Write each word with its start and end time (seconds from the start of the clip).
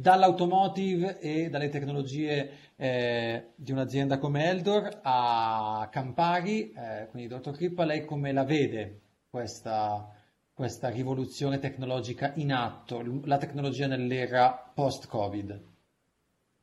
dall'automotive 0.00 1.18
e 1.18 1.50
dalle 1.50 1.68
tecnologie 1.68 2.50
eh, 2.76 3.50
di 3.54 3.72
un'azienda 3.72 4.18
come 4.18 4.48
Eldor 4.48 5.00
a 5.02 5.88
Campari, 5.90 6.72
eh, 6.72 7.06
quindi 7.10 7.28
dottor 7.28 7.54
Crippa, 7.54 7.84
lei 7.84 8.04
come 8.04 8.32
la 8.32 8.44
vede 8.44 9.00
questa, 9.28 10.08
questa 10.54 10.88
rivoluzione 10.88 11.58
tecnologica 11.58 12.32
in 12.36 12.52
atto, 12.52 13.20
la 13.24 13.36
tecnologia 13.36 13.86
nell'era 13.86 14.72
post-Covid? 14.74 15.68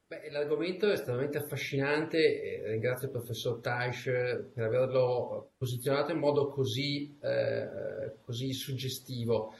Beh, 0.07 0.31
l'argomento 0.31 0.87
è 0.87 0.93
estremamente 0.93 1.37
affascinante 1.37 2.63
ringrazio 2.65 3.07
il 3.07 3.11
professor 3.11 3.59
Taish 3.59 4.05
per 4.53 4.63
averlo 4.63 5.51
posizionato 5.57 6.13
in 6.13 6.19
modo 6.19 6.47
così, 6.47 7.17
eh, 7.21 8.15
così 8.21 8.53
suggestivo. 8.53 9.53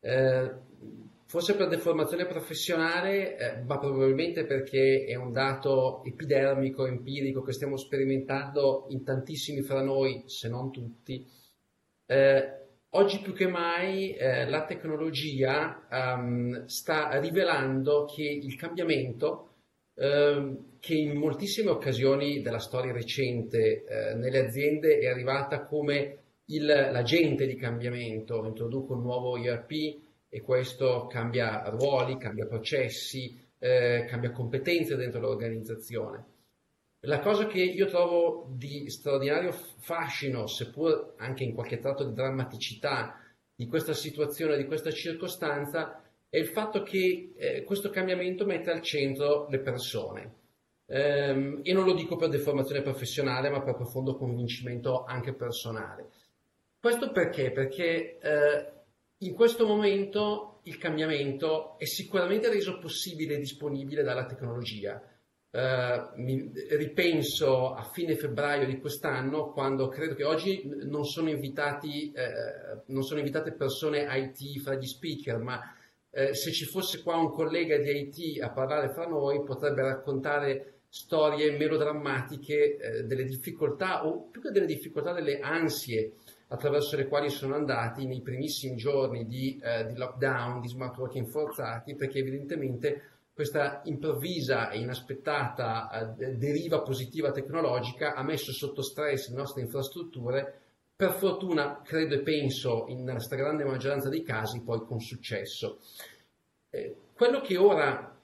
Eh, 0.00 0.50
forse 1.34 1.56
per 1.56 1.66
deformazione 1.66 2.26
professionale, 2.26 3.36
eh, 3.36 3.62
ma 3.62 3.76
probabilmente 3.78 4.46
perché 4.46 5.04
è 5.04 5.16
un 5.16 5.32
dato 5.32 6.04
epidermico, 6.04 6.86
empirico 6.86 7.42
che 7.42 7.50
stiamo 7.50 7.76
sperimentando 7.76 8.86
in 8.90 9.02
tantissimi 9.02 9.62
fra 9.62 9.82
noi, 9.82 10.22
se 10.26 10.48
non 10.48 10.70
tutti. 10.70 11.26
Eh, 12.06 12.52
oggi 12.90 13.18
più 13.18 13.32
che 13.32 13.48
mai 13.48 14.14
eh, 14.14 14.48
la 14.48 14.64
tecnologia 14.64 15.88
um, 15.90 16.66
sta 16.66 17.18
rivelando 17.18 18.04
che 18.04 18.22
il 18.22 18.54
cambiamento 18.54 19.48
Ehm, 19.96 20.78
che 20.80 20.94
in 20.94 21.16
moltissime 21.16 21.70
occasioni 21.70 22.42
della 22.42 22.58
storia 22.58 22.92
recente 22.92 23.84
eh, 23.84 24.14
nelle 24.14 24.40
aziende 24.40 24.98
è 24.98 25.06
arrivata 25.06 25.64
come 25.64 26.18
il, 26.46 26.64
l'agente 26.64 27.46
di 27.46 27.54
cambiamento, 27.54 28.44
introduco 28.44 28.94
un 28.94 29.02
nuovo 29.02 29.36
ERP 29.36 30.02
e 30.34 30.40
questo 30.40 31.06
cambia 31.06 31.62
ruoli, 31.68 32.18
cambia 32.18 32.44
processi, 32.44 33.40
eh, 33.56 34.04
cambia 34.08 34.32
competenze 34.32 34.96
dentro 34.96 35.20
l'organizzazione. 35.20 36.24
La 37.02 37.20
cosa 37.20 37.46
che 37.46 37.62
io 37.62 37.86
trovo 37.86 38.48
di 38.50 38.90
straordinario 38.90 39.52
fascino, 39.52 40.48
seppur 40.48 41.14
anche 41.18 41.44
in 41.44 41.54
qualche 41.54 41.78
tratto 41.78 42.02
di 42.02 42.12
drammaticità 42.12 43.16
di 43.54 43.68
questa 43.68 43.92
situazione, 43.92 44.56
di 44.56 44.64
questa 44.64 44.90
circostanza, 44.90 46.02
è 46.28 46.36
il 46.36 46.46
fatto 46.46 46.82
che 46.82 47.32
eh, 47.36 47.62
questo 47.62 47.90
cambiamento 47.90 48.44
mette 48.44 48.72
al 48.72 48.80
centro 48.80 49.46
le 49.48 49.60
persone. 49.60 50.34
Ehm, 50.86 51.60
e 51.62 51.72
non 51.72 51.84
lo 51.84 51.94
dico 51.94 52.16
per 52.16 52.28
deformazione 52.28 52.82
professionale, 52.82 53.50
ma 53.50 53.62
per 53.62 53.76
profondo 53.76 54.16
convincimento 54.16 55.04
anche 55.04 55.32
personale. 55.32 56.08
Questo 56.80 57.12
perché? 57.12 57.52
Perché 57.52 58.18
eh, 58.18 58.73
in 59.24 59.34
questo 59.34 59.66
momento 59.66 60.60
il 60.64 60.78
cambiamento 60.78 61.78
è 61.78 61.84
sicuramente 61.84 62.48
reso 62.48 62.78
possibile 62.78 63.34
e 63.34 63.38
disponibile 63.38 64.02
dalla 64.02 64.26
tecnologia. 64.26 65.02
Uh, 65.50 66.20
mi 66.20 66.50
ripenso 66.70 67.74
a 67.74 67.84
fine 67.84 68.16
febbraio 68.16 68.66
di 68.66 68.80
quest'anno 68.80 69.52
quando 69.52 69.86
credo 69.86 70.14
che 70.14 70.24
oggi 70.24 70.68
non 70.82 71.04
sono, 71.04 71.30
invitati, 71.30 72.12
uh, 72.12 72.82
non 72.86 73.04
sono 73.04 73.20
invitate 73.20 73.52
persone 73.52 74.04
IT 74.10 74.60
fra 74.60 74.74
gli 74.74 74.86
speaker, 74.86 75.38
ma 75.38 75.60
eh, 76.10 76.32
se 76.32 76.52
ci 76.52 76.64
fosse 76.64 77.02
qua 77.02 77.16
un 77.16 77.30
collega 77.30 77.76
di 77.76 77.90
IT 77.90 78.40
a 78.40 78.50
parlare 78.50 78.92
fra 78.92 79.06
noi 79.06 79.42
potrebbe 79.42 79.82
raccontare 79.82 80.82
storie 80.88 81.56
melodrammatiche 81.58 82.76
eh, 82.76 83.02
delle 83.02 83.24
difficoltà 83.24 84.06
o 84.06 84.28
più 84.30 84.40
che 84.40 84.50
delle 84.50 84.66
difficoltà 84.66 85.12
delle 85.12 85.40
ansie 85.40 86.12
attraverso 86.54 86.96
le 86.96 87.06
quali 87.06 87.30
sono 87.30 87.54
andati 87.54 88.06
nei 88.06 88.22
primissimi 88.22 88.76
giorni 88.76 89.26
di, 89.26 89.60
eh, 89.62 89.86
di 89.86 89.96
lockdown, 89.96 90.60
di 90.60 90.68
smart 90.68 90.96
working 90.96 91.26
forzati, 91.26 91.94
perché 91.94 92.20
evidentemente 92.20 93.02
questa 93.34 93.80
improvvisa 93.84 94.70
e 94.70 94.78
inaspettata 94.78 96.16
eh, 96.16 96.36
deriva 96.36 96.82
positiva 96.82 97.32
tecnologica 97.32 98.14
ha 98.14 98.22
messo 98.22 98.52
sotto 98.52 98.82
stress 98.82 99.28
le 99.30 99.36
nostre 99.36 99.62
infrastrutture, 99.62 100.60
per 100.96 101.12
fortuna, 101.14 101.82
credo 101.82 102.14
e 102.14 102.20
penso, 102.20 102.84
in, 102.86 103.16
stragrande 103.18 103.64
maggioranza 103.64 104.08
dei 104.08 104.22
casi, 104.22 104.62
poi 104.62 104.84
con 104.84 105.00
successo. 105.00 105.80
Eh, 106.70 106.96
quello 107.12 107.40
che 107.40 107.56
ora 107.56 108.16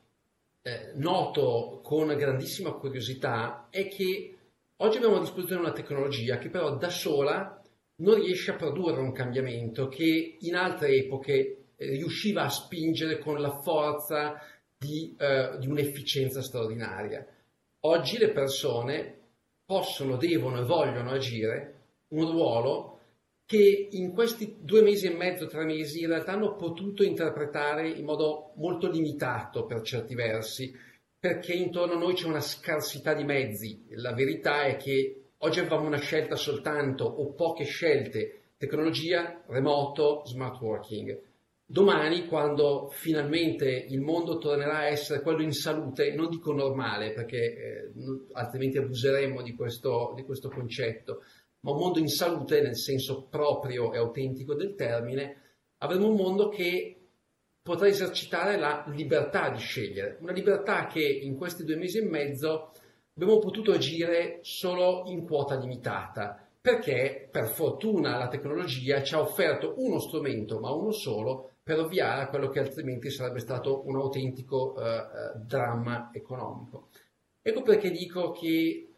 eh, 0.63 0.93
noto 0.95 1.81
con 1.83 2.15
grandissima 2.17 2.71
curiosità 2.73 3.67
è 3.71 3.89
che 3.89 4.37
oggi 4.77 4.97
abbiamo 4.99 5.17
a 5.17 5.21
disposizione 5.21 5.63
una 5.63 5.73
tecnologia 5.73 6.39
che 6.39 6.49
però 6.49 6.77
da 6.77 6.91
sola 6.91 7.60
non 8.01 8.17
riesce 8.17 8.51
a 8.51 8.57
produrre 8.57 9.01
un 9.01 9.13
cambiamento 9.13 9.89
che 9.89 10.37
in 10.41 10.55
altre 10.55 10.95
epoche 10.95 11.57
eh, 11.77 11.91
riusciva 11.91 12.43
a 12.43 12.51
spingere 12.51 13.19
con 13.19 13.41
la 13.41 13.61
forza 13.61 14.41
di, 14.77 15.15
eh, 15.19 15.57
di 15.59 15.67
un'efficienza 15.67 16.43
straordinaria. 16.43 17.27
Oggi 17.81 18.19
le 18.19 18.31
persone 18.31 19.19
possono, 19.65 20.17
devono 20.17 20.61
e 20.61 20.65
vogliono 20.65 21.11
agire 21.11 21.75
un 22.09 22.31
ruolo 22.31 22.99
che 23.45 23.89
in 23.91 24.13
questi 24.13 24.59
due 24.61 24.81
mesi 24.81 25.07
e 25.07 25.15
mezzo, 25.15 25.47
tre 25.47 25.65
mesi, 25.65 26.03
in 26.03 26.09
realtà 26.09 26.33
hanno 26.33 26.55
potuto 26.55 27.03
interpretare 27.03 27.89
in 27.89 28.05
modo 28.05 28.53
molto 28.57 28.89
limitato 28.89 29.67
per 29.67 29.83
certi 29.83 30.15
versi, 30.15 30.73
perché 31.19 31.53
intorno 31.53 31.95
a 31.95 31.99
noi 31.99 32.15
c'è 32.15 32.27
una 32.27 32.41
scarsità 32.41 33.13
di 33.13 33.25
mezzi. 33.25 33.87
La 33.91 34.13
verità 34.13 34.63
è 34.63 34.77
che 34.77 35.20
oggi 35.43 35.61
avevamo 35.61 35.87
una 35.87 35.99
scelta 35.99 36.37
soltanto 36.37 37.05
o 37.05 37.33
poche 37.33 37.65
scelte, 37.65 38.55
tecnologia, 38.57 39.43
remoto, 39.47 40.23
smart 40.25 40.61
working. 40.61 41.29
Domani, 41.65 42.27
quando 42.27 42.89
finalmente 42.91 43.69
il 43.69 44.01
mondo 44.01 44.39
tornerà 44.39 44.79
a 44.79 44.87
essere 44.87 45.21
quello 45.21 45.43
in 45.43 45.53
salute, 45.53 46.13
non 46.13 46.29
dico 46.29 46.53
normale, 46.53 47.13
perché 47.13 47.37
eh, 47.37 47.93
altrimenti 48.33 48.79
abuseremmo 48.79 49.41
di 49.41 49.55
questo, 49.55 50.13
di 50.17 50.25
questo 50.25 50.49
concetto, 50.49 51.23
ma 51.61 51.71
un 51.71 51.79
mondo 51.79 52.01
in 52.01 52.09
salute 52.09 52.61
nel 52.61 52.77
senso 52.77 53.29
proprio 53.31 53.93
e 53.93 53.99
autentico 53.99 54.55
del 54.55 54.75
termine, 54.75 55.37
avremo 55.79 56.09
un 56.09 56.17
mondo 56.17 56.49
che 56.49 56.97
potrà 57.63 57.87
esercitare 57.87 58.59
la 58.59 58.85
libertà 58.89 59.51
di 59.51 59.59
scegliere, 59.59 60.19
una 60.21 60.33
libertà 60.33 60.87
che 60.87 61.03
in 61.03 61.37
questi 61.37 61.63
due 61.65 61.77
mesi 61.77 61.99
e 61.99 62.05
mezzo 62.05 62.73
abbiamo 63.23 63.39
potuto 63.39 63.73
agire 63.73 64.39
solo 64.41 65.03
in 65.07 65.27
quota 65.27 65.55
limitata, 65.59 66.43
perché 66.59 67.29
per 67.31 67.49
fortuna 67.49 68.17
la 68.17 68.29
tecnologia 68.29 69.03
ci 69.03 69.15
ha 69.15 69.21
offerto 69.21 69.75
uno 69.77 69.99
strumento, 69.99 70.59
ma 70.59 70.73
uno 70.73 70.91
solo, 70.91 71.51
per 71.63 71.79
ovviare 71.81 72.23
a 72.23 72.29
quello 72.29 72.49
che 72.49 72.61
altrimenti 72.61 73.11
sarebbe 73.11 73.41
stato 73.41 73.87
un 73.87 73.97
autentico 73.97 74.75
uh, 74.75 74.81
uh, 74.81 75.45
dramma 75.45 76.11
economico. 76.15 76.89
Ecco 77.43 77.61
perché 77.61 77.91
dico 77.91 78.31
che 78.31 78.95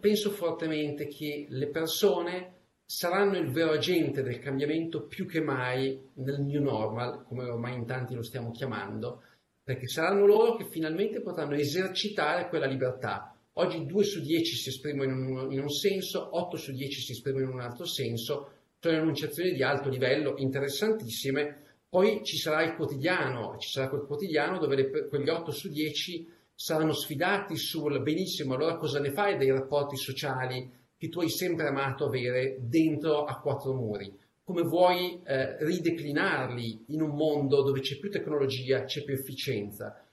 penso 0.00 0.30
fortemente 0.30 1.06
che 1.08 1.46
le 1.48 1.68
persone 1.68 2.54
saranno 2.84 3.36
il 3.36 3.50
vero 3.50 3.72
agente 3.72 4.22
del 4.22 4.38
cambiamento 4.38 5.06
più 5.06 5.26
che 5.26 5.40
mai 5.40 6.00
nel 6.14 6.40
new 6.40 6.62
normal, 6.62 7.24
come 7.24 7.44
ormai 7.44 7.74
in 7.74 7.84
tanti 7.84 8.14
lo 8.14 8.22
stiamo 8.22 8.52
chiamando, 8.52 9.22
perché 9.62 9.86
saranno 9.86 10.24
loro 10.24 10.56
che 10.56 10.64
finalmente 10.64 11.20
potranno 11.20 11.54
esercitare 11.54 12.48
quella 12.48 12.66
libertà. 12.66 13.34
Oggi 13.54 13.84
2 13.84 14.04
su 14.04 14.20
10 14.20 14.56
si 14.56 14.68
esprimono 14.68 15.12
in 15.12 15.26
un, 15.26 15.52
in 15.52 15.60
un 15.60 15.70
senso, 15.70 16.36
8 16.36 16.56
su 16.56 16.72
10 16.72 17.00
si 17.00 17.12
esprimono 17.12 17.46
in 17.46 17.52
un 17.52 17.60
altro 17.60 17.84
senso, 17.84 18.52
sono 18.78 18.96
enunciazioni 18.96 19.52
di 19.52 19.62
alto 19.62 19.88
livello 19.88 20.34
interessantissime. 20.36 21.68
Poi 21.88 22.24
ci 22.24 22.36
sarà 22.36 22.62
il 22.62 22.74
quotidiano, 22.76 23.56
ci 23.58 23.68
sarà 23.68 23.88
quel 23.88 24.06
quotidiano 24.06 24.58
dove 24.58 24.76
le, 24.76 25.08
quegli 25.08 25.28
8 25.28 25.50
su 25.50 25.68
10 25.68 26.28
saranno 26.54 26.92
sfidati 26.92 27.56
sul 27.56 28.00
benissimo, 28.02 28.54
allora 28.54 28.76
cosa 28.76 29.00
ne 29.00 29.10
fai 29.10 29.36
dei 29.36 29.50
rapporti 29.50 29.96
sociali 29.96 30.70
che 30.96 31.08
tu 31.08 31.20
hai 31.20 31.30
sempre 31.30 31.66
amato 31.66 32.04
avere 32.04 32.58
dentro 32.60 33.24
a 33.24 33.40
quattro 33.40 33.74
muri? 33.74 34.16
Come 34.44 34.62
vuoi 34.62 35.20
eh, 35.24 35.56
rideclinarli 35.64 36.84
in 36.88 37.02
un 37.02 37.16
mondo 37.16 37.62
dove 37.62 37.80
c'è 37.80 37.98
più 37.98 38.10
tecnologia, 38.10 38.84
c'è 38.84 39.02
più 39.02 39.14
efficienza? 39.14 40.04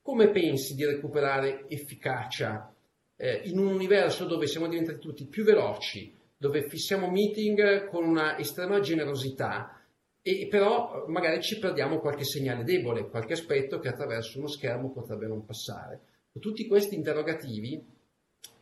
Come 0.00 0.30
pensi 0.30 0.74
di 0.74 0.84
recuperare 0.84 1.68
efficacia 1.68 2.72
eh, 3.16 3.42
in 3.44 3.58
un 3.58 3.66
universo 3.66 4.26
dove 4.26 4.46
siamo 4.46 4.68
diventati 4.68 4.98
tutti 4.98 5.26
più 5.26 5.44
veloci, 5.44 6.14
dove 6.36 6.68
fissiamo 6.68 7.10
meeting 7.10 7.88
con 7.88 8.04
una 8.04 8.38
estrema 8.38 8.80
generosità, 8.80 9.80
e 10.22 10.48
però 10.50 11.04
magari 11.06 11.40
ci 11.40 11.58
perdiamo 11.58 12.00
qualche 12.00 12.24
segnale 12.24 12.64
debole, 12.64 13.08
qualche 13.08 13.34
aspetto 13.34 13.78
che 13.78 13.88
attraverso 13.88 14.38
uno 14.38 14.48
schermo 14.48 14.90
potrebbe 14.90 15.26
non 15.26 15.44
passare. 15.44 16.00
Tutti 16.38 16.66
questi 16.66 16.96
interrogativi 16.96 17.82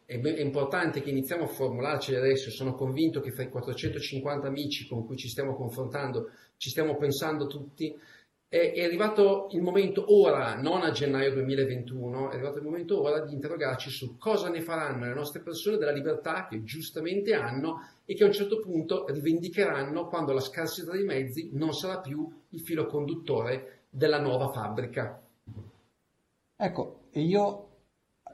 è, 0.04 0.14
importante 0.14 1.00
che 1.00 1.10
iniziamo 1.10 1.44
a 1.44 1.48
formularci 1.48 2.14
adesso, 2.14 2.50
sono 2.50 2.74
convinto 2.74 3.20
che 3.20 3.32
fra 3.32 3.44
i 3.44 3.48
450 3.48 4.46
amici 4.46 4.86
con 4.86 5.06
cui 5.06 5.16
ci 5.16 5.28
stiamo 5.28 5.54
confrontando 5.54 6.30
ci 6.56 6.68
stiamo 6.68 6.96
pensando 6.96 7.46
tutti, 7.46 7.94
è, 8.54 8.84
arrivato 8.84 9.48
il 9.50 9.62
momento 9.62 10.14
ora, 10.14 10.54
non 10.54 10.82
a 10.82 10.92
gennaio 10.92 11.32
2021, 11.32 12.30
è 12.30 12.34
arrivato 12.34 12.58
il 12.58 12.64
momento 12.64 13.02
ora 13.02 13.24
di 13.24 13.32
interrogarci 13.32 13.90
su 13.90 14.16
cosa 14.16 14.48
ne 14.48 14.60
faranno 14.60 15.06
le 15.06 15.12
nostre 15.14 15.40
persone 15.40 15.76
della 15.76 15.90
libertà 15.90 16.46
che 16.48 16.62
giustamente 16.62 17.34
hanno 17.34 17.80
e 18.04 18.14
che 18.14 18.22
a 18.22 18.26
un 18.26 18.32
certo 18.32 18.60
punto 18.60 19.06
rivendicheranno 19.08 20.06
quando 20.06 20.32
la 20.32 20.38
scarsità 20.38 20.92
dei 20.92 21.02
mezzi 21.02 21.50
non 21.54 21.72
sarà 21.72 21.98
più 21.98 22.30
il 22.50 22.60
filo 22.60 22.86
conduttore 22.86 23.86
della 23.90 24.20
nuova 24.20 24.48
fabbrica. 24.52 25.20
Ecco, 26.56 27.00
io 27.14 27.68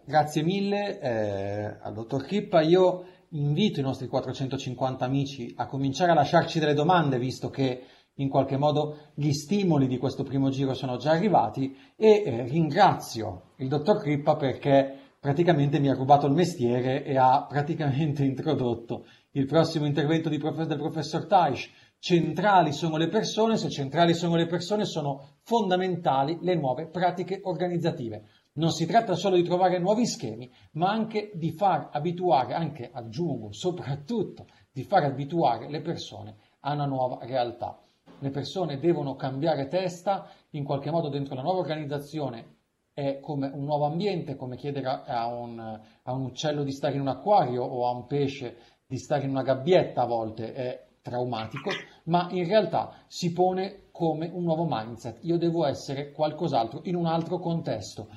grazie 0.04 0.42
mille 0.42 1.00
eh, 1.00 1.76
al 1.80 1.94
dottor 1.94 2.26
Crippa, 2.26 2.60
io 2.60 3.06
invito 3.30 3.80
i 3.80 3.84
nostri 3.84 4.06
450 4.06 5.02
amici 5.02 5.54
a 5.56 5.66
cominciare 5.66 6.10
a 6.10 6.14
lasciarci 6.14 6.58
delle 6.58 6.74
domande, 6.74 7.18
visto 7.18 7.48
che 7.48 7.84
in 8.20 8.28
qualche 8.28 8.56
modo 8.56 9.10
gli 9.14 9.32
stimoli 9.32 9.86
di 9.86 9.98
questo 9.98 10.22
primo 10.22 10.50
giro 10.50 10.74
sono 10.74 10.96
già 10.96 11.12
arrivati 11.12 11.76
e 11.96 12.22
eh, 12.24 12.42
ringrazio 12.44 13.52
il 13.56 13.68
dottor 13.68 14.00
Crippa 14.00 14.36
perché 14.36 14.94
praticamente 15.18 15.78
mi 15.80 15.90
ha 15.90 15.94
rubato 15.94 16.26
il 16.26 16.32
mestiere 16.32 17.04
e 17.04 17.16
ha 17.16 17.44
praticamente 17.46 18.24
introdotto 18.24 19.06
il 19.32 19.46
prossimo 19.46 19.86
intervento 19.86 20.30
prof- 20.38 20.64
del 20.64 20.78
professor 20.78 21.26
Taish. 21.26 21.70
Centrali 21.98 22.72
sono 22.72 22.96
le 22.96 23.08
persone, 23.08 23.58
se 23.58 23.68
centrali 23.68 24.14
sono 24.14 24.34
le 24.34 24.46
persone 24.46 24.86
sono 24.86 25.36
fondamentali 25.42 26.38
le 26.40 26.54
nuove 26.54 26.88
pratiche 26.88 27.40
organizzative. 27.42 28.24
Non 28.54 28.70
si 28.70 28.86
tratta 28.86 29.14
solo 29.14 29.36
di 29.36 29.42
trovare 29.42 29.78
nuovi 29.78 30.06
schemi, 30.06 30.50
ma 30.72 30.90
anche 30.90 31.30
di 31.34 31.52
far 31.52 31.90
abituare, 31.92 32.54
anche 32.54 32.90
aggiungo, 32.90 33.52
soprattutto 33.52 34.46
di 34.72 34.82
far 34.82 35.04
abituare 35.04 35.68
le 35.68 35.82
persone 35.82 36.36
a 36.60 36.72
una 36.72 36.86
nuova 36.86 37.18
realtà. 37.22 37.78
Le 38.20 38.30
persone 38.30 38.78
devono 38.78 39.16
cambiare 39.16 39.66
testa, 39.66 40.28
in 40.50 40.64
qualche 40.64 40.90
modo 40.90 41.08
dentro 41.08 41.34
la 41.34 41.42
nuova 41.42 41.58
organizzazione 41.58 42.56
è 42.92 43.18
come 43.20 43.50
un 43.52 43.64
nuovo 43.64 43.86
ambiente, 43.86 44.36
come 44.36 44.56
chiedere 44.56 44.86
a 44.86 45.26
un, 45.26 45.58
a 45.58 46.12
un 46.12 46.22
uccello 46.22 46.62
di 46.62 46.72
stare 46.72 46.94
in 46.94 47.00
un 47.00 47.08
acquario 47.08 47.62
o 47.62 47.86
a 47.86 47.90
un 47.92 48.06
pesce 48.06 48.56
di 48.86 48.98
stare 48.98 49.24
in 49.24 49.30
una 49.30 49.42
gabbietta 49.42 50.02
a 50.02 50.06
volte, 50.06 50.52
è 50.52 50.86
traumatico, 51.00 51.70
ma 52.04 52.28
in 52.30 52.46
realtà 52.46 52.92
si 53.06 53.32
pone 53.32 53.88
come 53.90 54.30
un 54.32 54.42
nuovo 54.42 54.66
mindset. 54.68 55.18
Io 55.22 55.38
devo 55.38 55.64
essere 55.64 56.12
qualcos'altro 56.12 56.80
in 56.84 56.96
un 56.96 57.06
altro 57.06 57.38
contesto 57.38 58.08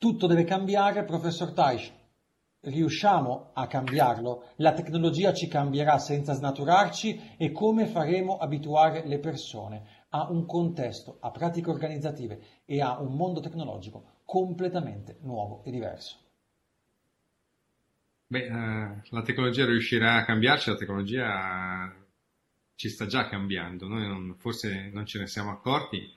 tutto 0.00 0.26
deve 0.26 0.44
cambiare, 0.44 1.04
professor 1.04 1.52
Taish. 1.52 1.92
Riusciamo 2.62 3.52
a 3.54 3.66
cambiarlo? 3.66 4.50
La 4.56 4.74
tecnologia 4.74 5.32
ci 5.32 5.48
cambierà 5.48 5.98
senza 5.98 6.34
snaturarci 6.34 7.36
e 7.38 7.52
come 7.52 7.86
faremo 7.86 8.36
abituare 8.36 9.06
le 9.06 9.18
persone 9.18 10.06
a 10.10 10.30
un 10.30 10.44
contesto, 10.44 11.16
a 11.20 11.30
pratiche 11.30 11.70
organizzative 11.70 12.38
e 12.66 12.82
a 12.82 13.00
un 13.00 13.16
mondo 13.16 13.40
tecnologico 13.40 14.20
completamente 14.26 15.16
nuovo 15.22 15.62
e 15.64 15.70
diverso? 15.70 16.18
Beh, 18.26 18.44
eh, 18.44 19.00
la 19.08 19.22
tecnologia 19.22 19.64
riuscirà 19.64 20.16
a 20.16 20.24
cambiarci, 20.24 20.68
la 20.68 20.76
tecnologia 20.76 21.94
ci 22.74 22.90
sta 22.90 23.06
già 23.06 23.26
cambiando, 23.26 23.88
noi 23.88 24.06
non, 24.06 24.34
forse 24.36 24.90
non 24.92 25.06
ce 25.06 25.18
ne 25.18 25.26
siamo 25.26 25.50
accorti, 25.50 26.14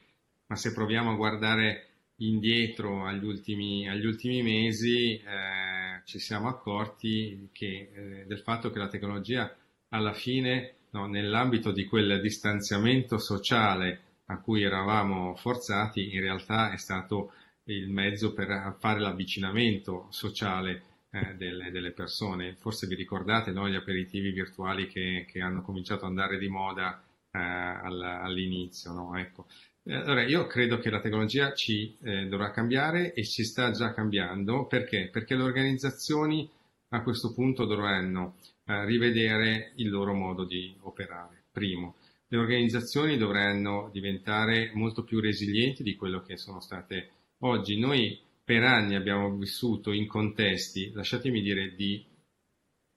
ma 0.48 0.58
se 0.58 0.74
proviamo 0.74 1.12
a 1.12 1.16
guardare 1.16 1.93
indietro 2.18 3.06
agli 3.06 3.24
ultimi, 3.24 3.90
agli 3.90 4.06
ultimi 4.06 4.42
mesi 4.42 5.16
eh, 5.16 6.02
ci 6.06 6.20
siamo 6.20 6.48
accorti 6.48 7.50
che, 7.52 7.92
eh, 7.94 8.26
del 8.26 8.40
fatto 8.40 8.70
che 8.70 8.80
la 8.80 8.88
tecnologia 8.88 9.56
alla 9.90 10.14
fine, 10.14 10.76
no, 10.92 11.08
nell'ambito 11.08 11.72
di 11.72 11.86
quel 11.86 12.22
distanziamento 12.22 13.18
sociale 13.18 14.02
a 14.28 14.40
cui 14.40 14.64
eravamo 14.64 15.36
forzati, 15.36 16.14
in 16.14 16.22
realtà 16.22 16.72
è 16.72 16.78
stato 16.78 17.34
il 17.66 17.90
mezzo 17.90 18.34
per 18.34 18.76
fare 18.80 19.00
l'avvicinamento 19.00 20.08
sociale 20.10 20.84
eh, 21.12 21.36
delle, 21.36 21.72
delle, 21.72 21.92
persone. 21.92 22.56
Forse 22.56 22.88
vi 22.88 22.96
ricordate 22.96 23.52
no, 23.52 23.70
gli 23.70 23.76
aperitivi 23.76 24.32
virtuali 24.32 24.88
che, 24.88 25.26
che, 25.30 25.42
hanno 25.42 25.62
cominciato 25.62 26.06
ad 26.06 26.10
andare 26.10 26.38
di 26.38 26.48
moda 26.48 27.02
eh, 27.32 27.40
all'inizio. 27.40 28.92
No? 28.94 29.18
Ecco. 29.18 29.46
Eh, 29.86 29.94
allora, 29.94 30.24
io 30.24 30.48
credo 30.48 30.80
che 30.80 30.90
la 30.90 31.02
tecnologia 31.02 31.54
ci 31.54 31.96
eh, 32.04 32.28
dovrà 32.28 32.52
cambiare 32.52 33.14
e 33.14 33.26
ci 33.26 33.44
sta 33.44 33.72
già 33.72 33.94
cambiando. 33.94 34.66
Perché? 34.66 35.10
Perché 35.12 35.36
le 35.36 35.44
organizzazioni 35.44 36.50
a 36.90 37.02
questo 37.02 37.34
punto 37.34 37.66
dovranno 37.66 38.36
eh, 38.66 38.86
rivedere 38.86 39.74
il 39.76 39.90
loro 39.90 40.14
modo 40.14 40.46
di 40.46 40.74
operare. 40.82 41.44
Primo, 41.52 41.96
le 42.28 42.38
organizzazioni 42.38 43.18
dovranno 43.18 43.90
diventare 43.92 44.72
molto 44.74 45.04
più 45.04 45.20
resilienti 45.20 45.84
di 45.84 45.96
quello 45.96 46.22
che 46.22 46.38
sono 46.38 46.60
state 46.62 47.10
oggi. 47.40 47.78
Noi 47.78 48.20
per 48.44 48.64
anni 48.64 48.96
abbiamo 48.96 49.36
vissuto 49.36 49.92
in 49.92 50.08
contesti, 50.08 50.92
lasciatemi 50.94 51.42
dire, 51.42 51.76
di 51.76 52.04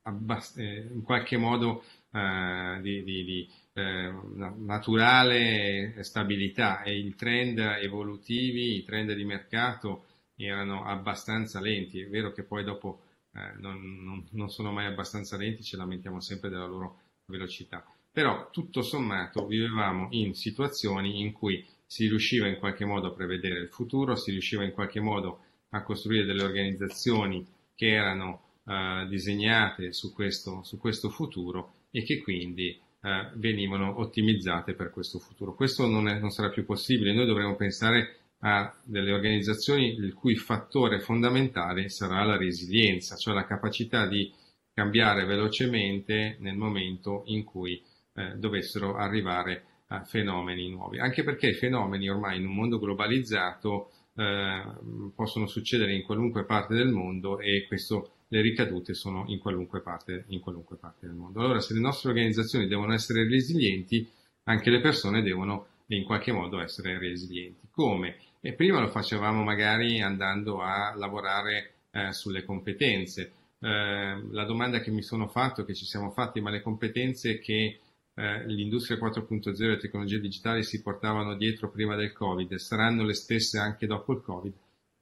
abbast- 0.02 0.58
eh, 0.58 0.88
in 0.92 1.02
qualche 1.02 1.36
modo 1.36 1.82
eh, 2.12 2.78
di, 2.80 3.02
di, 3.02 3.24
di 3.24 3.48
eh, 3.76 4.10
naturale 4.56 6.02
stabilità 6.02 6.82
e 6.82 6.96
i 6.96 7.14
trend 7.14 7.58
evolutivi, 7.58 8.76
i 8.76 8.84
trend 8.84 9.12
di 9.12 9.24
mercato 9.24 10.06
erano 10.34 10.84
abbastanza 10.84 11.60
lenti. 11.60 12.00
È 12.00 12.08
vero 12.08 12.32
che 12.32 12.42
poi 12.42 12.64
dopo 12.64 13.02
eh, 13.34 13.52
non, 13.58 14.02
non, 14.02 14.26
non, 14.30 14.48
sono 14.48 14.72
mai 14.72 14.86
abbastanza 14.86 15.36
lenti, 15.36 15.62
ci 15.62 15.76
lamentiamo 15.76 16.20
sempre 16.20 16.48
della 16.48 16.66
loro 16.66 17.00
velocità. 17.26 17.84
Però 18.10 18.48
tutto 18.50 18.80
sommato 18.80 19.46
vivevamo 19.46 20.08
in 20.12 20.34
situazioni 20.34 21.20
in 21.20 21.32
cui 21.32 21.62
si 21.84 22.08
riusciva 22.08 22.48
in 22.48 22.58
qualche 22.58 22.86
modo 22.86 23.08
a 23.08 23.14
prevedere 23.14 23.60
il 23.60 23.68
futuro, 23.68 24.16
si 24.16 24.30
riusciva 24.30 24.64
in 24.64 24.72
qualche 24.72 25.00
modo 25.00 25.40
a 25.70 25.82
costruire 25.82 26.24
delle 26.24 26.42
organizzazioni 26.42 27.46
che 27.74 27.88
erano 27.88 28.40
eh, 28.64 29.06
disegnate 29.10 29.92
su 29.92 30.14
questo, 30.14 30.62
su 30.62 30.78
questo 30.78 31.10
futuro 31.10 31.74
e 31.90 32.04
che 32.04 32.22
quindi 32.22 32.80
eh, 33.00 33.30
venivano 33.34 34.00
ottimizzate 34.00 34.74
per 34.74 34.90
questo 34.90 35.18
futuro. 35.18 35.54
Questo 35.54 35.86
non, 35.86 36.08
è, 36.08 36.18
non 36.18 36.30
sarà 36.30 36.50
più 36.50 36.64
possibile, 36.64 37.14
noi 37.14 37.26
dovremo 37.26 37.56
pensare 37.56 38.16
a 38.40 38.74
delle 38.84 39.12
organizzazioni 39.12 39.94
il 39.94 40.12
cui 40.14 40.36
fattore 40.36 41.00
fondamentale 41.00 41.88
sarà 41.88 42.22
la 42.24 42.36
resilienza, 42.36 43.16
cioè 43.16 43.34
la 43.34 43.46
capacità 43.46 44.06
di 44.06 44.32
cambiare 44.74 45.24
velocemente 45.24 46.36
nel 46.40 46.56
momento 46.56 47.22
in 47.26 47.44
cui 47.44 47.82
eh, 48.14 48.34
dovessero 48.36 48.96
arrivare 48.96 49.64
a 49.88 50.04
fenomeni 50.04 50.68
nuovi. 50.68 50.98
Anche 50.98 51.22
perché 51.22 51.48
i 51.48 51.54
fenomeni 51.54 52.08
ormai 52.08 52.38
in 52.38 52.46
un 52.46 52.54
mondo 52.54 52.78
globalizzato 52.78 53.90
eh, 54.16 54.62
possono 55.14 55.46
succedere 55.46 55.94
in 55.94 56.02
qualunque 56.02 56.44
parte 56.44 56.74
del 56.74 56.88
mondo 56.88 57.38
e 57.38 57.66
questo 57.68 58.12
le 58.28 58.40
ricadute 58.40 58.94
sono 58.94 59.24
in 59.28 59.38
qualunque, 59.38 59.80
parte, 59.80 60.24
in 60.28 60.40
qualunque 60.40 60.76
parte 60.76 61.06
del 61.06 61.14
mondo. 61.14 61.40
Allora, 61.40 61.60
se 61.60 61.74
le 61.74 61.80
nostre 61.80 62.08
organizzazioni 62.08 62.66
devono 62.66 62.92
essere 62.92 63.28
resilienti, 63.28 64.08
anche 64.44 64.70
le 64.70 64.80
persone 64.80 65.22
devono 65.22 65.66
in 65.88 66.04
qualche 66.04 66.32
modo 66.32 66.60
essere 66.60 66.98
resilienti. 66.98 67.68
Come? 67.70 68.16
E 68.40 68.52
prima 68.54 68.80
lo 68.80 68.88
facevamo 68.88 69.42
magari 69.42 70.00
andando 70.00 70.60
a 70.60 70.94
lavorare 70.96 71.72
eh, 71.90 72.12
sulle 72.12 72.44
competenze. 72.44 73.32
Eh, 73.60 74.22
la 74.30 74.44
domanda 74.44 74.80
che 74.80 74.90
mi 74.90 75.02
sono 75.02 75.28
fatto, 75.28 75.64
che 75.64 75.74
ci 75.74 75.84
siamo 75.84 76.10
fatti, 76.10 76.40
ma 76.40 76.50
le 76.50 76.62
competenze 76.62 77.38
che 77.38 77.78
eh, 78.18 78.46
l'industria 78.46 78.96
4.0 78.96 79.62
e 79.62 79.66
le 79.68 79.76
tecnologie 79.76 80.18
digitali 80.18 80.62
si 80.62 80.80
portavano 80.80 81.36
dietro 81.36 81.70
prima 81.70 81.96
del 81.96 82.12
Covid 82.12 82.54
saranno 82.54 83.04
le 83.04 83.12
stesse 83.12 83.58
anche 83.58 83.86
dopo 83.86 84.14
il 84.14 84.22
Covid? 84.22 84.54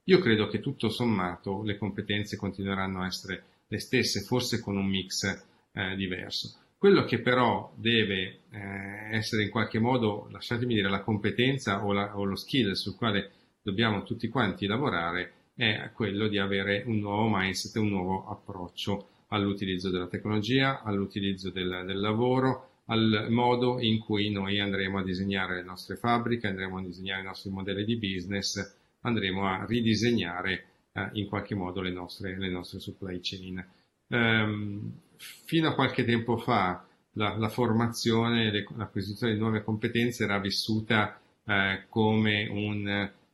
Io 0.03 0.19
credo 0.19 0.47
che 0.47 0.59
tutto 0.59 0.89
sommato 0.89 1.63
le 1.63 1.77
competenze 1.77 2.35
continueranno 2.35 3.01
a 3.01 3.05
essere 3.05 3.43
le 3.67 3.79
stesse, 3.79 4.21
forse 4.21 4.59
con 4.59 4.75
un 4.75 4.85
mix 4.85 5.23
eh, 5.71 5.95
diverso. 5.95 6.57
Quello 6.77 7.05
che 7.05 7.21
però 7.21 7.73
deve 7.75 8.41
eh, 8.51 9.15
essere 9.15 9.43
in 9.43 9.49
qualche 9.49 9.79
modo, 9.79 10.27
lasciatemi 10.29 10.75
dire, 10.75 10.89
la 10.89 11.01
competenza 11.01 11.85
o, 11.85 11.93
la, 11.93 12.17
o 12.17 12.25
lo 12.25 12.35
skill 12.35 12.73
sul 12.73 12.95
quale 12.95 13.31
dobbiamo 13.61 14.03
tutti 14.03 14.27
quanti 14.27 14.67
lavorare 14.67 15.31
è 15.55 15.89
quello 15.93 16.27
di 16.27 16.37
avere 16.37 16.83
un 16.85 16.99
nuovo 16.99 17.29
mindset, 17.31 17.77
un 17.77 17.87
nuovo 17.87 18.27
approccio 18.27 19.07
all'utilizzo 19.29 19.89
della 19.89 20.07
tecnologia, 20.07 20.83
all'utilizzo 20.83 21.49
del, 21.49 21.83
del 21.85 21.99
lavoro, 21.99 22.74
al 22.85 23.27
modo 23.29 23.79
in 23.79 23.99
cui 23.99 24.29
noi 24.29 24.59
andremo 24.59 24.99
a 24.99 25.03
disegnare 25.03 25.55
le 25.55 25.63
nostre 25.63 25.95
fabbriche, 25.95 26.47
andremo 26.47 26.77
a 26.77 26.83
disegnare 26.83 27.21
i 27.21 27.25
nostri 27.25 27.49
modelli 27.49 27.83
di 27.83 27.97
business, 27.97 28.75
andremo 29.01 29.47
a 29.47 29.65
ridisegnare 29.65 30.65
eh, 30.93 31.09
in 31.13 31.27
qualche 31.27 31.55
modo 31.55 31.81
le 31.81 31.91
nostre, 31.91 32.37
le 32.37 32.49
nostre 32.49 32.79
supply 32.79 33.19
chain. 33.21 33.65
Um, 34.07 34.99
fino 35.17 35.69
a 35.69 35.73
qualche 35.73 36.05
tempo 36.05 36.37
fa 36.37 36.85
la, 37.13 37.35
la 37.37 37.49
formazione, 37.49 38.51
le, 38.51 38.67
l'acquisizione 38.75 39.33
di 39.33 39.39
nuove 39.39 39.63
competenze 39.63 40.23
era 40.23 40.39
vissuta 40.39 41.19
eh, 41.45 41.85
come 41.89 42.47
un 42.47 42.87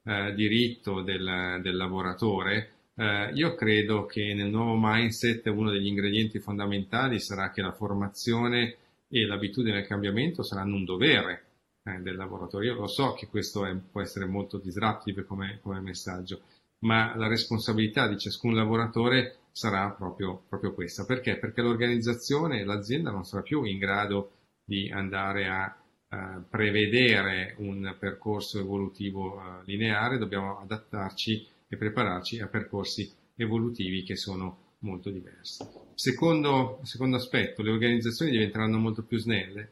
eh, 0.03 0.33
diritto 0.33 1.01
del, 1.01 1.59
del 1.61 1.75
lavoratore. 1.75 2.71
Eh, 2.95 3.31
io 3.33 3.55
credo 3.55 4.05
che 4.05 4.33
nel 4.33 4.49
nuovo 4.49 4.77
mindset 4.79 5.47
uno 5.47 5.71
degli 5.71 5.87
ingredienti 5.87 6.39
fondamentali 6.39 7.19
sarà 7.19 7.51
che 7.51 7.61
la 7.61 7.71
formazione 7.71 8.75
e 9.11 9.25
l'abitudine 9.25 9.77
al 9.77 9.85
cambiamento 9.85 10.41
saranno 10.41 10.75
un 10.75 10.85
dovere 10.85 11.45
eh, 11.83 11.99
del 11.99 12.15
lavoratore. 12.15 12.65
Io 12.65 12.75
lo 12.75 12.87
so 12.87 13.13
che 13.13 13.27
questo 13.27 13.65
è, 13.65 13.75
può 13.75 14.01
essere 14.01 14.25
molto 14.25 14.57
disruptive 14.57 15.25
come, 15.25 15.59
come, 15.61 15.81
messaggio, 15.81 16.41
ma 16.79 17.15
la 17.17 17.27
responsabilità 17.27 18.07
di 18.07 18.17
ciascun 18.17 18.55
lavoratore 18.55 19.39
sarà 19.51 19.89
proprio, 19.91 20.43
proprio 20.47 20.73
questa. 20.73 21.05
Perché? 21.05 21.37
Perché 21.37 21.61
l'organizzazione, 21.61 22.63
l'azienda 22.63 23.11
non 23.11 23.25
sarà 23.25 23.43
più 23.43 23.63
in 23.65 23.77
grado 23.77 24.31
di 24.63 24.89
andare 24.89 25.47
a 25.49 25.75
eh, 26.07 26.17
prevedere 26.49 27.55
un 27.57 27.93
percorso 27.99 28.59
evolutivo 28.59 29.39
eh, 29.39 29.63
lineare, 29.65 30.17
dobbiamo 30.17 30.59
adattarci 30.59 31.45
e 31.67 31.75
prepararci 31.75 32.39
a 32.39 32.47
percorsi 32.47 33.13
evolutivi 33.35 34.03
che 34.03 34.15
sono 34.15 34.69
molto 34.81 35.09
diversi. 35.09 35.65
Secondo, 35.95 36.79
secondo 36.83 37.17
aspetto, 37.17 37.61
le 37.61 37.71
organizzazioni 37.71 38.31
diventeranno 38.31 38.77
molto 38.77 39.03
più 39.03 39.17
snelle? 39.17 39.69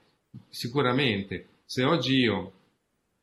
Sicuramente, 0.49 1.47
se 1.65 1.83
oggi 1.83 2.15
io 2.15 2.53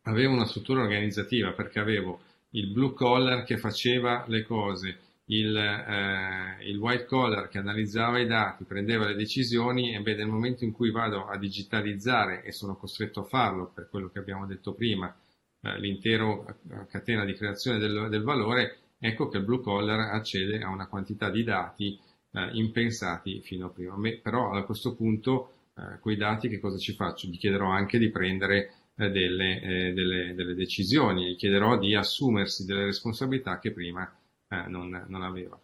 avevo 0.02 0.32
una 0.32 0.46
struttura 0.46 0.82
organizzativa 0.82 1.52
perché 1.52 1.78
avevo 1.78 2.20
il 2.50 2.68
blue 2.68 2.92
collar 2.92 3.44
che 3.44 3.58
faceva 3.58 4.24
le 4.28 4.44
cose, 4.44 4.98
il, 5.26 5.56
eh, 5.56 6.68
il, 6.68 6.78
white 6.78 7.04
collar 7.06 7.48
che 7.48 7.58
analizzava 7.58 8.20
i 8.20 8.26
dati, 8.26 8.64
prendeva 8.64 9.06
le 9.06 9.14
decisioni 9.14 9.94
e 9.94 10.00
beh, 10.00 10.14
nel 10.14 10.28
momento 10.28 10.64
in 10.64 10.72
cui 10.72 10.90
vado 10.90 11.26
a 11.26 11.36
digitalizzare 11.36 12.42
e 12.44 12.52
sono 12.52 12.76
costretto 12.76 13.20
a 13.20 13.24
farlo 13.24 13.70
per 13.74 13.88
quello 13.90 14.08
che 14.08 14.20
abbiamo 14.20 14.46
detto 14.46 14.72
prima, 14.72 15.14
eh, 15.62 15.78
l'intera 15.80 16.44
catena 16.88 17.24
di 17.24 17.34
creazione 17.34 17.78
del, 17.78 18.06
del, 18.08 18.22
valore, 18.22 18.78
ecco 18.98 19.28
che 19.28 19.38
il 19.38 19.44
blue 19.44 19.60
collar 19.60 20.14
accede 20.14 20.60
a 20.60 20.68
una 20.68 20.88
quantità 20.88 21.30
di 21.30 21.44
dati 21.44 21.98
eh, 22.32 22.50
impensati 22.52 23.40
fino 23.40 23.66
a 23.66 23.70
prima. 23.70 23.96
Me, 23.96 24.18
però 24.18 24.52
a 24.52 24.64
questo 24.64 24.94
punto, 24.94 25.52
eh, 25.76 25.98
quei 26.00 26.16
dati 26.16 26.48
che 26.48 26.58
cosa 26.58 26.78
ci 26.78 26.94
faccio? 26.94 27.28
Gli 27.28 27.38
chiederò 27.38 27.68
anche 27.68 27.98
di 27.98 28.10
prendere 28.10 28.72
eh, 28.96 29.10
delle, 29.10 29.60
eh, 29.60 29.92
delle, 29.92 30.34
delle 30.34 30.54
decisioni, 30.54 31.32
gli 31.32 31.36
chiederò 31.36 31.78
di 31.78 31.94
assumersi 31.94 32.64
delle 32.64 32.84
responsabilità 32.84 33.58
che 33.58 33.72
prima 33.72 34.10
eh, 34.48 34.64
non, 34.68 35.04
non, 35.08 35.22
aveva. 35.22 35.58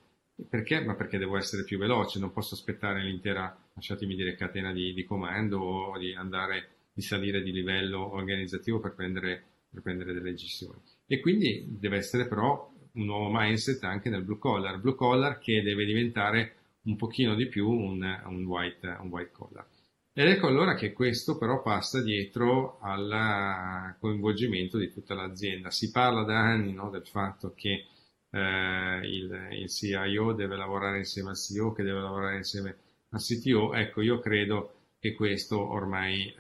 Perché? 0.49 0.81
Ma 0.81 0.95
perché 0.95 1.19
devo 1.19 1.37
essere 1.37 1.65
più 1.65 1.79
veloce, 1.79 2.19
non 2.19 2.33
posso 2.33 2.55
aspettare 2.55 3.03
l'intera, 3.03 3.57
lasciatemi 3.75 4.15
dire, 4.15 4.35
catena 4.35 4.73
di, 4.73 4.93
di 4.93 5.05
comando 5.05 5.59
o 5.61 5.99
di 5.99 6.15
andare, 6.15 6.69
di 6.93 7.03
salire 7.03 7.43
di 7.43 7.53
livello 7.53 8.13
organizzativo 8.13 8.81
per 8.81 8.95
prendere, 8.95 9.45
per 9.71 9.83
prendere 9.83 10.13
delle 10.13 10.31
decisioni. 10.31 10.81
E 11.07 11.21
quindi 11.21 11.67
deve 11.79 11.97
essere 11.97 12.27
però 12.27 12.72
un 12.93 13.05
nuovo 13.05 13.31
mindset 13.31 13.83
anche 13.85 14.11
nel 14.11 14.23
blue 14.23 14.39
collar, 14.39 14.79
blue 14.79 14.95
collar 14.95 15.39
che 15.39 15.63
deve 15.63 15.85
diventare 15.85 16.57
un 16.83 16.97
pochino 16.97 17.35
di 17.35 17.47
più 17.47 17.69
un, 17.69 18.03
un, 18.27 18.45
white, 18.45 18.97
un 19.01 19.09
white 19.09 19.31
collar. 19.33 19.67
Ed 20.15 20.29
ecco 20.29 20.47
allora 20.47 20.75
che 20.75 20.93
questo 20.93 21.39
però 21.39 21.63
passa 21.63 22.03
dietro 22.03 22.79
al 22.81 23.97
coinvolgimento 23.99 24.77
di 24.77 24.93
tutta 24.93 25.15
l'azienda. 25.15 25.71
Si 25.71 25.91
parla 25.91 26.23
da 26.23 26.39
anni 26.39 26.73
no, 26.73 26.91
del 26.91 27.07
fatto 27.07 27.55
che 27.55 27.87
eh, 28.29 29.01
il, 29.05 29.49
il, 29.53 29.69
CIO 29.71 30.33
deve 30.33 30.57
lavorare 30.57 30.99
insieme 30.99 31.31
al 31.31 31.37
CEO, 31.37 31.73
che 31.73 31.83
deve 31.83 32.01
lavorare 32.01 32.37
insieme 32.37 32.77
al 33.11 33.21
CTO. 33.21 33.73
Ecco, 33.75 34.03
io 34.03 34.19
credo 34.19 34.75
che 34.99 35.15
questo 35.15 35.59
ormai 35.59 36.27
eh, 36.27 36.35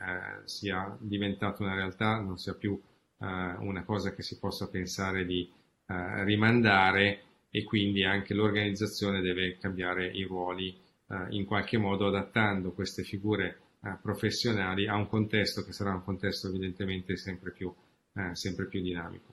sia 0.44 0.94
diventato 1.00 1.62
una 1.62 1.74
realtà, 1.74 2.20
non 2.20 2.36
sia 2.36 2.54
più 2.54 2.78
eh, 3.20 3.26
una 3.26 3.84
cosa 3.84 4.14
che 4.14 4.22
si 4.22 4.38
possa 4.38 4.68
pensare 4.68 5.24
di 5.24 5.50
eh, 5.92 6.24
rimandare 6.24 7.22
e 7.50 7.64
quindi 7.64 8.04
anche 8.04 8.34
l'organizzazione 8.34 9.20
deve 9.20 9.58
cambiare 9.58 10.06
i 10.06 10.22
ruoli 10.22 10.74
eh, 11.08 11.26
in 11.30 11.44
qualche 11.44 11.76
modo 11.76 12.06
adattando 12.06 12.72
queste 12.72 13.02
figure 13.02 13.58
eh, 13.82 13.96
professionali 14.00 14.88
a 14.88 14.96
un 14.96 15.06
contesto 15.06 15.64
che 15.64 15.72
sarà 15.72 15.92
un 15.92 16.02
contesto 16.02 16.48
evidentemente 16.48 17.16
sempre 17.16 17.50
più, 17.52 17.72
sempre 18.32 18.66
più 18.66 18.80
dinamico. 18.80 19.32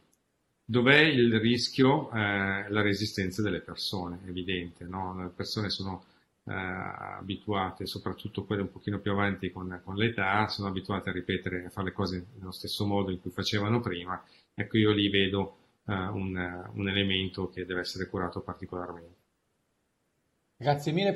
Dov'è 0.69 0.99
il 0.99 1.39
rischio? 1.39 2.11
Eh, 2.11 2.69
la 2.69 2.81
resistenza 2.83 3.41
delle 3.41 3.61
persone, 3.61 4.19
evidente, 4.27 4.85
no? 4.85 5.19
Le 5.19 5.29
persone 5.29 5.71
sono 5.71 6.03
eh, 6.45 6.53
abituate, 6.53 7.87
soprattutto 7.87 8.43
quelle 8.43 8.61
un 8.61 8.71
pochino 8.71 8.99
più 8.99 9.09
avanti 9.09 9.51
con, 9.51 9.81
con 9.83 9.95
l'età, 9.95 10.47
sono 10.47 10.67
abituate 10.67 11.09
a 11.09 11.13
ripetere, 11.13 11.65
a 11.65 11.69
fare 11.69 11.87
le 11.87 11.93
cose 11.93 12.27
nello 12.37 12.51
stesso 12.51 12.85
modo 12.85 13.09
in 13.09 13.19
cui 13.19 13.31
facevano 13.31 13.79
prima. 13.79 14.23
Ecco, 14.53 14.77
io 14.77 14.91
lì 14.91 15.09
vedo 15.09 15.57
eh, 15.87 15.93
un, 15.93 16.69
un 16.73 16.89
elemento 16.89 17.49
che 17.49 17.65
deve 17.65 17.81
essere 17.81 18.07
curato 18.07 18.41
particolarmente. 18.41 19.17
Grazie 20.57 20.91
mille. 20.91 21.13